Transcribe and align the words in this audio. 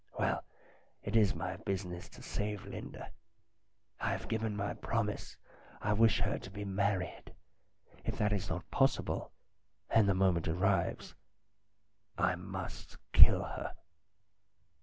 Well, 0.17 0.43
it 1.03 1.15
is 1.15 1.35
my 1.35 1.57
business 1.57 2.09
to 2.09 2.23
save 2.23 2.65
Linda. 2.65 3.11
I 3.99 4.09
have 4.13 4.27
given 4.27 4.55
my 4.57 4.73
promise. 4.73 5.37
I 5.79 5.93
wish 5.93 6.21
her 6.21 6.39
to 6.39 6.49
be 6.49 6.65
married. 6.65 7.35
If 8.03 8.17
that 8.17 8.33
is 8.33 8.49
not 8.49 8.71
possible, 8.71 9.31
and 9.91 10.09
the 10.09 10.15
moment 10.15 10.47
arrives, 10.47 11.13
I 12.17 12.33
must 12.33 12.97
kill 13.13 13.43
her." 13.43 13.75